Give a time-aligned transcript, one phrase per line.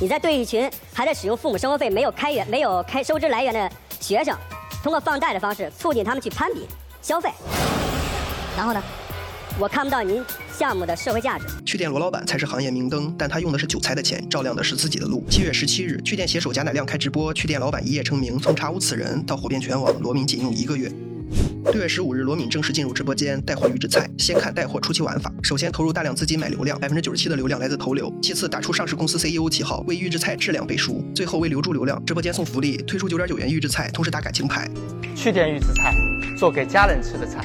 [0.00, 4.32] 你在对一群还在使用父母生活费没有开源、没有开收支来源的学生，
[4.80, 6.68] 通过放贷的方式促进他们去攀比
[7.02, 7.28] 消费。
[8.56, 8.80] 然后呢，
[9.58, 10.24] 我看不到您
[10.56, 11.46] 项目的社会价值。
[11.66, 15.24] 趣店罗老板才是行业明灯，但他用的是韭菜的钱，照亮的是自己的路。
[15.28, 20.88] 七月十七日，趣店携手贾乃亮开直播，趣店老板一夜成名，从查无此人到火遍全网，罗敏仅用一个月。
[21.72, 24.08] 六月十五日，罗敏正式进入直播间带货预制菜。
[24.18, 28.12] 先看带货初期玩法，首先投入大量资金买流量，百分之九十七的流量来自投流。
[28.22, 31.04] 其次打出上市公司 CEO 旗号，为预制菜质量背书。
[31.14, 34.68] 最后为留住流量，直播间送福利，推出九点九元预制菜，同时打感情牌。
[35.14, 35.94] 去店预制菜，
[36.38, 37.44] 做给家人吃的菜。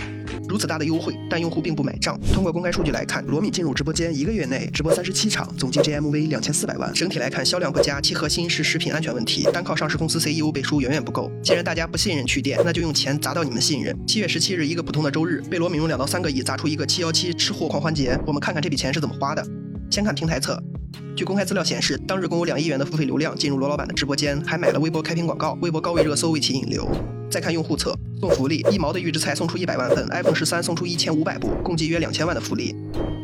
[0.53, 2.15] 如此大的优惠，但用户并不买账。
[2.31, 6.93] 通过公开数据来看，罗敏进入直播间一个月内直播三十七场，总计 GMV 两千四百万。
[6.93, 11.31] 整体来看销量不佳，其核心是食品安全问题，单靠上市公司 CEO 背书远远不够。
[11.41, 13.97] 既然大家不信任趣店，那就用钱砸到你们信任。
[14.05, 18.15] 七月十七日，一个普通的周日，被罗敏用两到三个亿砸出一个七幺七吃货狂欢节。
[18.27, 19.43] 我们看看这笔钱是怎么花的。
[19.89, 20.61] 先看平台侧，
[21.15, 26.87] 据公开资料显示，当日共有两亿元的付费流量进入罗老板的直播间，还买了微博开屏广告，微博高位热搜为其引流。
[27.33, 32.75] 再看用户侧，送福利，一毛的预制菜送出一百万份，iPhone 十三送出一千五百部，共计约两千万的福利。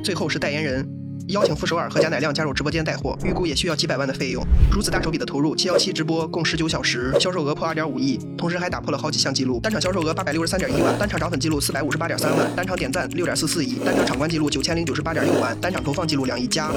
[0.04, 0.84] 最后是代言人，
[1.28, 4.44] 邀请傅首尔和贾乃亮加入直播间带货，预估也需要几百万的费用。
[4.72, 16.72] 如此大手笔的投入，七幺七直播共十九小时，销售额破二点五亿，同时还打破了好几项记录，单场销售额八百六十三点一万，单场涨粉记录四百五十八点三万，单场点赞六点四四亿，单场场观记录九千零九十八点六万，单场投放记录两亿加。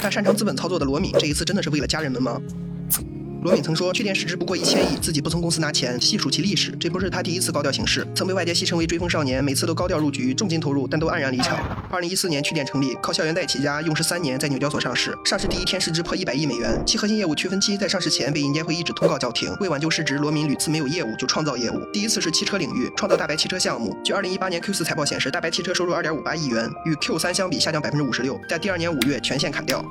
[0.00, 2.40] 但擅长资本操作的罗敏，这一次真的是为了家人们吗？
[3.40, 5.98] 罗敏曾说，去年市值不过一千亿，自己不从公司拿钱。
[6.00, 11.56] 细数其历史，这不是他第一次高调行事，曾被外界戏称为追风少年，每次都高调入局，重金投入，但都黯然离场。
[11.88, 15.16] 二零一四年，趣店成立，靠校园贷起家，用时三年，在纽交所上市。
[15.24, 19.54] 上市第一天市值破一百亿美元，其核心业务区分期在上市前被银监会一纸通告叫停。
[19.60, 21.80] 为挽救市值，罗敏屡次没有业务就创造业务。
[21.92, 23.96] 第一次是汽车领域，创造大白汽车项目。
[24.04, 29.84] 据二零一八年 Q 四财报显示，大白汽车收入二点五八亿元，与 Q 三相比下降百分之五十六，在第二年五月全线砍掉。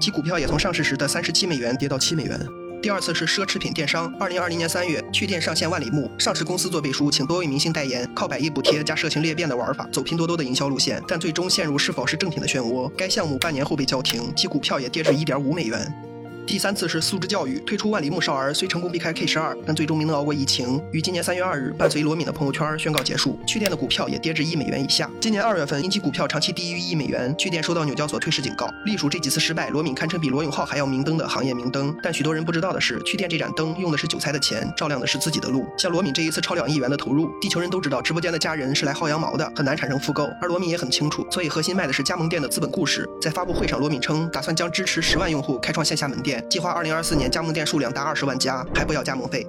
[0.00, 2.38] 其股票也从上市时的三十七美元跌到七美元。
[2.82, 12.88] 第二次是奢侈品电商，二零二零年三月，趣店上线万里木，上市公司做背书，请多位明星代言，靠百亿补贴加社情裂变的玩法，走拼多多的营销路线，但最终陷入是否是正品的漩涡。
[12.90, 16.05] 该项目半年后被叫停，其股票也跌至一点五美元。
[16.46, 23.36] 第三次是素质教育，推出万里木少儿，虽成功避开 K 十二，但最终没能熬过疫情，于今年三月二日伴随罗敏的朋友圈宣告结束。
[23.44, 25.10] 趣店的股票也跌至一美元以下。
[25.20, 28.72] 今年二月份，因其股票长期低于一美元，趣店收到纽交所退市警告。
[28.84, 31.92] 隶属这几次失败，罗敏堪称比罗永浩还要明灯的行业明灯。
[32.00, 35.66] 但许多人不知道的是，趣店这盏灯用的是韭菜的钱，照亮的是自己的路。
[35.76, 40.30] 像罗敏这一次超两亿元的投入，地球人都知道，直播间的家人是来薅羊毛的，很难产生复购。
[40.40, 43.04] 而罗敏也很清楚，所以核心卖的是加盟店的资本故事。
[43.20, 47.16] 在发布会上，罗敏称打算将支持十万用户开创线下门店，计划二零二四。
[47.16, 49.46] 年加盟店数量达二十万家，还不要加盟费。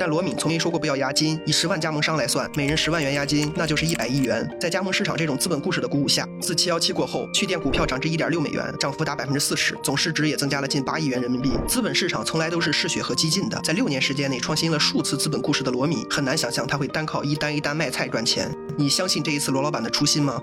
[0.00, 4.44] 但罗敏从没说过不要押金，以十万加盟商来算，每人十万元押金，那就是一百亿元。
[4.60, 11.52] 在加盟市场这种资本故事的鼓舞下，自七幺七过后，趣店股票涨至一点六美元，涨幅达百分之四十，总市值也增加了近八亿元人民币。
[11.68, 18.52] 资本市场从来都是嗜血和激进的，在六年时间内创新了数次资本故事的罗敏，很难想象他会单靠一单一单卖菜赚钱。
[18.76, 20.40] 你相信这一次罗老板的初心吗？